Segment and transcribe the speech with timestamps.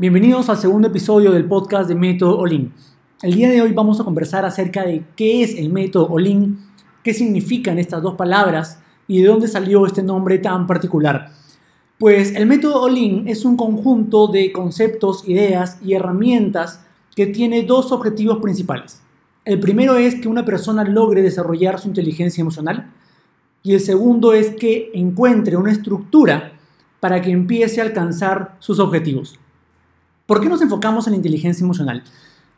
[0.00, 2.72] Bienvenidos al segundo episodio del podcast de Método Olin.
[3.20, 6.60] El día de hoy vamos a conversar acerca de qué es el método Olin,
[7.02, 11.32] qué significan estas dos palabras y de dónde salió este nombre tan particular.
[11.98, 16.80] Pues el método Olin es un conjunto de conceptos, ideas y herramientas
[17.16, 19.02] que tiene dos objetivos principales.
[19.44, 22.92] El primero es que una persona logre desarrollar su inteligencia emocional
[23.64, 26.52] y el segundo es que encuentre una estructura
[27.00, 29.40] para que empiece a alcanzar sus objetivos.
[30.28, 32.02] ¿Por qué nos enfocamos en la inteligencia emocional?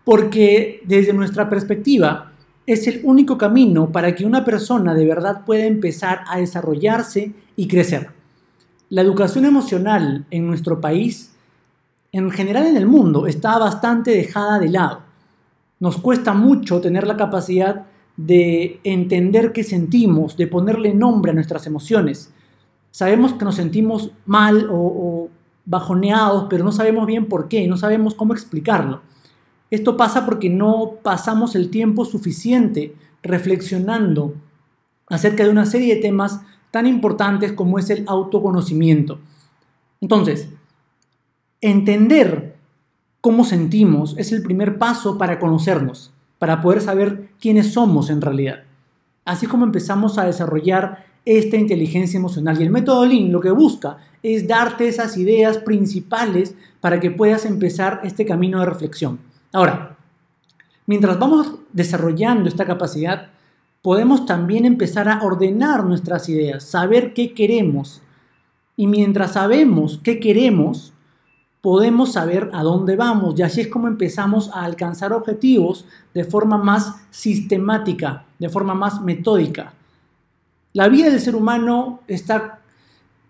[0.02, 2.32] Porque desde nuestra perspectiva
[2.66, 7.68] es el único camino para que una persona de verdad pueda empezar a desarrollarse y
[7.68, 8.10] crecer.
[8.88, 11.30] La educación emocional en nuestro país,
[12.10, 15.02] en general en el mundo, está bastante dejada de lado.
[15.78, 21.68] Nos cuesta mucho tener la capacidad de entender qué sentimos, de ponerle nombre a nuestras
[21.68, 22.32] emociones.
[22.90, 25.28] Sabemos que nos sentimos mal o,
[25.64, 29.02] bajoneados, pero no sabemos bien por qué, no sabemos cómo explicarlo.
[29.70, 34.34] Esto pasa porque no pasamos el tiempo suficiente reflexionando
[35.08, 39.18] acerca de una serie de temas tan importantes como es el autoconocimiento.
[40.00, 40.48] Entonces,
[41.60, 42.56] entender
[43.20, 48.62] cómo sentimos es el primer paso para conocernos, para poder saber quiénes somos en realidad.
[49.24, 52.58] Así como empezamos a desarrollar esta inteligencia emocional.
[52.58, 57.44] Y el método Lean lo que busca es darte esas ideas principales para que puedas
[57.44, 59.18] empezar este camino de reflexión.
[59.52, 59.96] Ahora,
[60.86, 63.28] mientras vamos desarrollando esta capacidad,
[63.82, 68.02] podemos también empezar a ordenar nuestras ideas, saber qué queremos.
[68.76, 70.92] Y mientras sabemos qué queremos,
[71.60, 76.56] podemos saber a dónde vamos y así es como empezamos a alcanzar objetivos de forma
[76.56, 79.74] más sistemática, de forma más metódica.
[80.72, 82.60] La vida del ser humano está,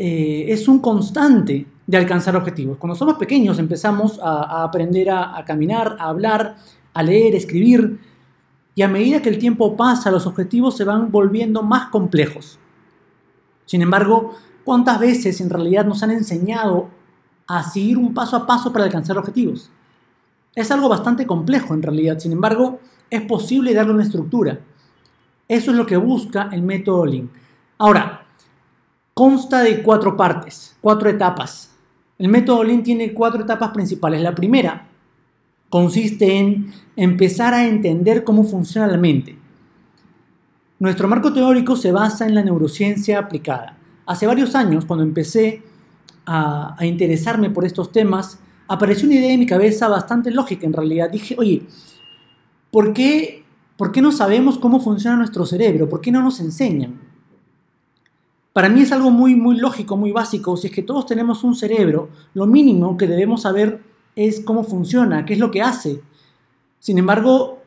[0.01, 2.79] eh, es un constante de alcanzar objetivos.
[2.79, 6.57] Cuando somos pequeños empezamos a, aprender a, a caminar, a hablar,
[6.95, 8.01] a leer, escribir,
[8.75, 12.59] y a medida que el tiempo pasa los objetivos se van volviendo más complejos.
[13.67, 16.89] Sin embargo, ¿cuántas veces en realidad nos han enseñado
[17.51, 19.71] a seguir un paso a paso para alcanzar objetivos.
[20.55, 22.79] Es algo bastante complejo en realidad, sin embargo,
[23.11, 24.61] es posible darle una estructura.
[25.49, 27.29] Eso es lo que busca el método Lean.
[27.77, 28.25] Ahora,
[29.21, 31.77] consta de cuatro partes, cuatro etapas.
[32.17, 34.23] El método Lean tiene cuatro etapas principales.
[34.23, 34.89] La primera
[35.69, 39.37] consiste en empezar a entender cómo funciona la mente.
[40.79, 43.77] Nuestro marco teórico se basa en la neurociencia aplicada.
[44.07, 45.65] Hace varios años, cuando empecé
[46.25, 48.39] a, interesarme por estos temas,
[48.69, 51.11] apareció una idea en mi cabeza bastante lógica en realidad.
[51.11, 51.65] Dije, oye,
[52.71, 53.45] ¿por qué,
[53.77, 55.91] ¿por qué no sabemos cómo funciona nuestro cerebro?
[55.91, 57.10] ¿Por qué no nos enseñan?
[58.53, 60.57] Para mí es algo muy, muy lógico, muy básico.
[60.57, 63.83] Si es que todos tenemos un cerebro, lo mínimo que debemos saber
[64.17, 66.01] es cómo funciona, qué es lo que hace.
[66.79, 67.59] Sin embargo,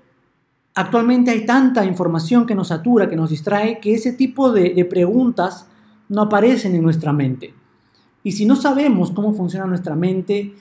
[0.75, 5.67] actualmente hay tanta información que nos satura, que nos distrae, que ese tipo de preguntas
[6.09, 7.53] no aparecen en nuestra mente.
[8.23, 10.53] Y si no sabemos cómo funciona nuestra mente,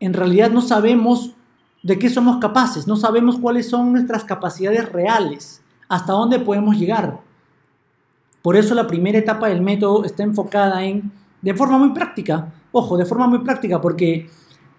[0.00, 1.34] en realidad no sabemos
[1.82, 7.20] de qué somos capaces, no sabemos cuáles son nuestras capacidades reales, hasta dónde podemos llegar.
[8.44, 11.10] Por eso la primera etapa del método está enfocada en,
[11.40, 14.28] de forma muy práctica, ojo, de forma muy práctica, porque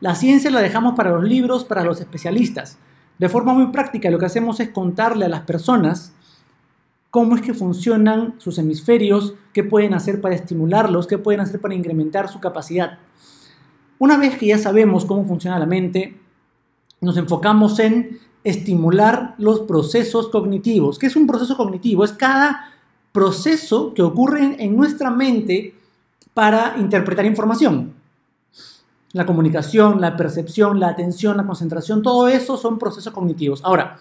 [0.01, 2.77] la ciencia la dejamos para los libros, para los especialistas.
[3.17, 6.13] De forma muy práctica lo que hacemos es contarle a las personas
[7.09, 11.73] cómo es que funcionan sus hemisferios, qué pueden hacer para estimularlos, qué pueden hacer para
[11.73, 12.99] incrementar su capacidad.
[13.97, 16.19] Una vez que ya sabemos cómo funciona la mente,
[17.01, 20.99] nos enfocamos en estimular los procesos cognitivos.
[20.99, 22.05] ¿Qué es un proceso cognitivo?
[22.05, 22.74] Es cada
[23.15, 25.73] proceso que ocurre en nuestra mente
[26.35, 27.93] para interpretar información.
[29.13, 33.61] La comunicación, la percepción, la atención, la concentración, todo eso son procesos cognitivos.
[33.63, 33.97] Ahora,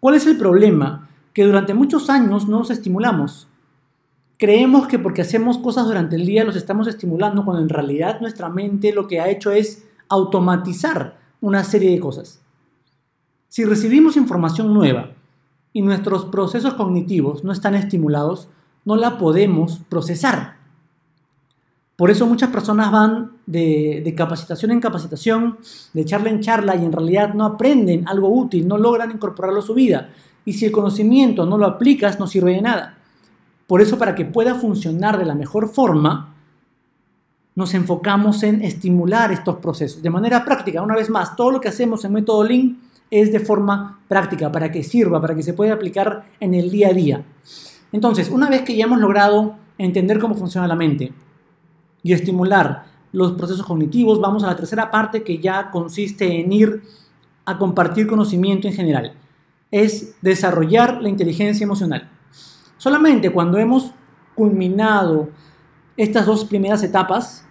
[0.00, 1.06] ¿cuál es el problema?
[1.32, 3.48] que durante muchos años no nos estimulamos.
[4.38, 8.48] Creemos que porque hacemos cosas durante el día los estamos estimulando cuando en realidad nuestra
[8.48, 12.40] mente lo que ha hecho es automatizar una serie de cosas.
[13.48, 15.12] Si recibimos información nueva
[15.72, 18.48] y nuestros procesos cognitivos no están estimulados,
[18.84, 20.56] no la podemos procesar.
[21.96, 25.58] Por eso muchas personas van de, capacitación en capacitación,
[25.92, 29.62] de charla en charla y en realidad no aprenden algo útil, no logran incorporarlo a
[29.62, 30.08] su vida.
[30.46, 32.96] Y si el conocimiento no lo aplicas, no sirve de nada.
[33.66, 36.34] Por eso, para que pueda funcionar de la mejor forma,
[37.54, 40.80] nos enfocamos en estimular estos procesos de manera práctica.
[40.80, 42.78] Una vez más, todo lo que hacemos en Método Lean
[43.10, 46.88] es de forma práctica, para que sirva, para que se pueda aplicar en el día
[46.88, 47.24] a día.
[47.92, 51.12] Entonces, una vez que ya hemos logrado entender cómo funciona la mente
[52.02, 56.82] y estimular los procesos cognitivos, vamos a la tercera parte que ya consiste en ir
[57.44, 59.12] a compartir conocimiento en general.
[59.70, 62.10] Es desarrollar la inteligencia emocional.
[62.78, 63.92] Solamente cuando hemos
[64.34, 65.28] culminado
[65.96, 67.46] estas dos primeras etapas,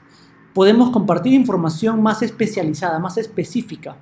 [0.54, 3.96] podemos compartir información más especializada, más específica,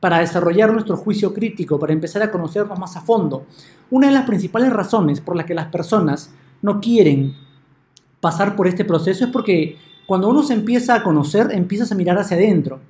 [0.00, 3.46] para desarrollar nuestro juicio crítico, para empezar a conocernos más a fondo.
[3.90, 6.30] Una de las principales razones por las que las personas
[6.62, 7.34] no quieren
[8.20, 12.18] pasar por este proceso es porque cuando uno se empieza a conocer, empiezas a mirar
[12.18, 12.80] hacia adentro.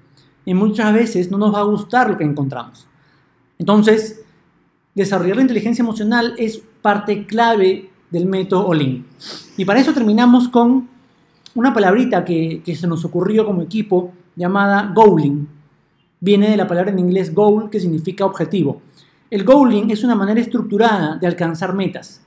[0.44, 2.86] Y muchas veces no nos va a gustar lo que encontramos.
[3.58, 4.22] Entonces,
[4.94, 9.06] desarrollar la inteligencia emocional es parte clave del método Olin.
[9.56, 10.88] Y para eso terminamos con
[11.54, 15.48] una palabrita que, se nos ocurrió como equipo llamada goaling.
[16.20, 18.82] Viene de la palabra en inglés goal, que significa objetivo.
[19.30, 22.22] El goaling es una manera estructurada de alcanzar metas.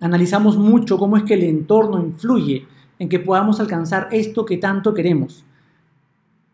[0.00, 2.66] Analizamos mucho cómo es que el entorno influye
[2.98, 5.44] en que podamos alcanzar esto que tanto queremos.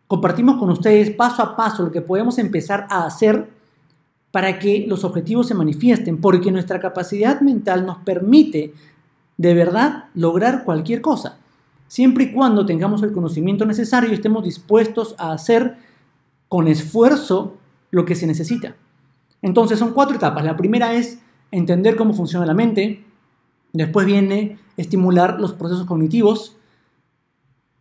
[0.07, 3.49] Compartimos con ustedes paso a paso lo que podemos empezar a hacer
[4.31, 8.73] para que los objetivos se manifiesten, porque nuestra capacidad mental nos permite
[9.37, 11.37] de verdad lograr cualquier cosa
[11.87, 15.77] siempre y cuando tengamos el conocimiento necesario y estemos dispuestos a hacer
[16.47, 17.57] con esfuerzo
[17.91, 18.75] lo que se necesita.
[19.41, 20.43] Entonces son cuatro etapas.
[20.43, 21.19] La primera es
[21.51, 23.03] entender cómo funciona la mente,
[23.73, 26.57] después viene estimular los procesos cognitivos,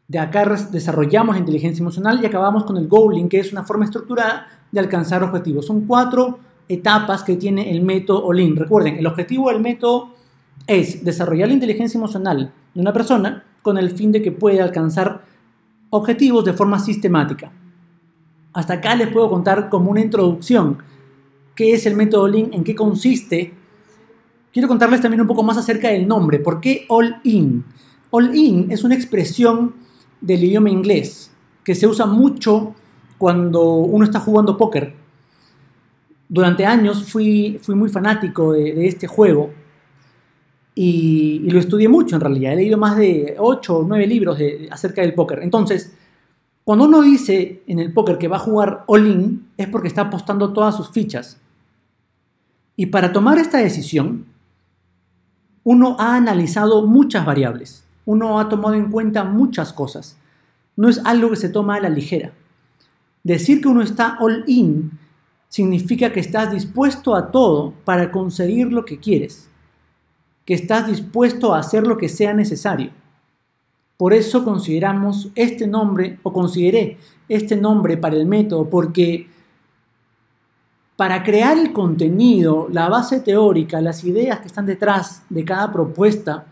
[0.09, 3.85] de acá desarrollamos la inteligencia emocional y acabamos con el goaling, que es una forma
[3.85, 5.67] estructurada de alcanzar objetivos.
[5.67, 8.57] Son cuatro etapas que tiene el método OLIN.
[8.57, 10.15] Recuerden, el objetivo del método
[10.67, 15.25] es desarrollar la inteligencia emocional de una persona con el fin de que pueda alcanzar
[15.91, 17.51] objetivos de forma sistemática.
[18.57, 20.79] Hasta acá les puedo contar como una introducción
[21.55, 23.53] qué es el método Lean, en qué consiste.
[24.51, 26.39] Quiero contarles también un poco más acerca del nombre.
[26.39, 27.65] ¿Por qué All In?
[28.11, 29.75] All In es una expresión
[30.23, 31.31] del idioma inglés
[31.63, 32.75] que se usa mucho
[33.19, 34.95] cuando uno está jugando póker.
[36.27, 39.51] Durante años fui, muy fanático de, de este juego
[40.75, 42.55] y, lo estudié mucho en realidad.
[42.55, 44.39] He leído más de 8 o 9 libros
[44.71, 45.41] acerca del póker.
[45.43, 45.93] Entonces,
[46.67, 50.53] cuando uno dice en el póker que va a jugar all-in, es porque está apostando
[50.53, 51.41] todas sus fichas.
[52.75, 54.27] Y para tomar esta decisión,
[55.63, 57.85] uno ha analizado muchas variables.
[58.05, 60.19] Uno ha tomado en cuenta muchas cosas.
[60.75, 62.33] No es algo que se toma a la ligera.
[63.23, 64.91] Decir que uno está all-in
[65.49, 69.49] significa que estás dispuesto a todo para conseguir lo que quieres
[70.47, 72.93] que estás dispuesto a hacer lo que sea necesario.
[73.97, 76.99] Por eso consideramos este nombre, o consideré
[77.29, 79.29] este nombre para el método, porque
[80.97, 86.47] para crear el contenido, la base teórica, las ideas que están detrás de cada propuesta,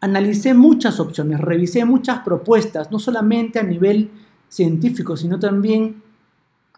[0.00, 4.10] analicé muchas opciones, revisé muchas propuestas, no solamente a nivel
[4.48, 6.02] científico, sino también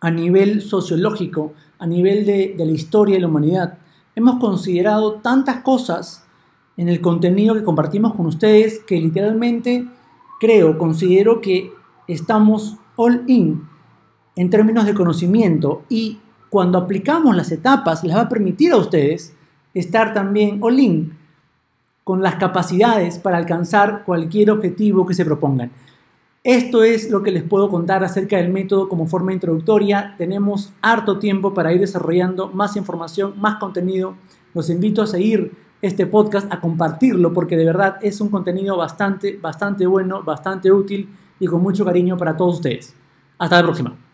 [0.01, 3.79] a nivel sociológico, a nivel de, de la historia de la humanidad.
[4.15, 6.22] Hemos considerado tantas cosas
[6.83, 9.87] en el contenido que compartimos con ustedes que literalmente
[10.41, 11.73] creo, considero que
[12.09, 13.63] estamos all in
[14.35, 16.19] en términos de conocimiento y
[16.51, 19.33] cuando aplicamos las etapas les va a permitir a ustedes
[19.75, 21.17] estar también all in
[22.03, 25.71] con las capacidades para alcanzar cualquier objetivo que se propongan.
[26.43, 30.17] Esto es lo que les puedo contar acerca del método como forma introductoria.
[30.19, 34.17] Tenemos harto tiempo para ir desarrollando más información, más contenido.
[34.53, 39.37] Los invito a seguir este podcast, a compartirlo, porque de verdad es un contenido bastante,
[39.37, 41.09] bastante bueno, bastante útil
[41.41, 42.95] y con mucho cariño para todos ustedes.
[43.37, 44.12] Hasta la próxima.